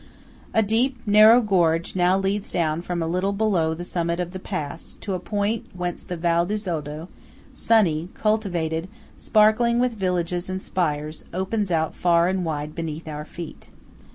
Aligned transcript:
A 0.51 0.63
deep, 0.63 0.97
narrow 1.05 1.41
gorge 1.41 1.95
now 1.95 2.17
leads 2.17 2.51
down 2.51 2.81
from 2.81 3.03
a 3.03 3.07
little 3.07 3.33
below 3.33 3.75
the 3.75 3.83
summit 3.85 4.19
of 4.19 4.31
the 4.31 4.39
pass, 4.39 4.95
to 4.95 5.13
a 5.13 5.19
point 5.19 5.67
whence 5.75 6.01
the 6.01 6.17
Val 6.17 6.43
di 6.43 6.55
Zoldo–sunny, 6.55 8.09
cultivated, 8.15 8.87
sparkling 9.15 9.77
with 9.77 9.93
villages 9.93 10.49
and 10.49 10.59
spires–opens 10.59 11.69
out 11.69 11.93
far 11.93 12.27
and 12.29 12.43
wide 12.43 12.73
beneath 12.73 13.07
our 13.07 13.25
feet. 13.25 13.69